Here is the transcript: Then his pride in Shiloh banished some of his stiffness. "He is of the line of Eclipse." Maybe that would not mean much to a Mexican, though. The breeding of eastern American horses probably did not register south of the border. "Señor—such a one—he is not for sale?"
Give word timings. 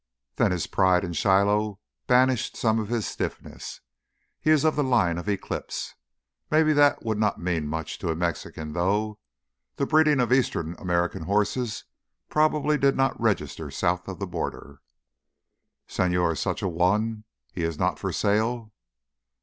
Then 0.37 0.49
his 0.51 0.65
pride 0.65 1.03
in 1.03 1.13
Shiloh 1.13 1.79
banished 2.07 2.57
some 2.57 2.79
of 2.79 2.89
his 2.89 3.05
stiffness. 3.05 3.81
"He 4.39 4.49
is 4.49 4.63
of 4.63 4.75
the 4.75 4.83
line 4.83 5.19
of 5.19 5.29
Eclipse." 5.29 5.93
Maybe 6.49 6.73
that 6.73 7.05
would 7.05 7.19
not 7.19 7.39
mean 7.39 7.67
much 7.67 7.99
to 7.99 8.09
a 8.09 8.15
Mexican, 8.15 8.73
though. 8.73 9.19
The 9.75 9.85
breeding 9.85 10.19
of 10.19 10.33
eastern 10.33 10.75
American 10.79 11.25
horses 11.25 11.83
probably 12.29 12.79
did 12.79 12.97
not 12.97 13.21
register 13.21 13.69
south 13.69 14.07
of 14.07 14.17
the 14.17 14.25
border. 14.25 14.81
"Señor—such 15.87 16.63
a 16.63 16.67
one—he 16.67 17.61
is 17.61 17.77
not 17.77 17.99
for 17.99 18.11
sale?" 18.11 18.73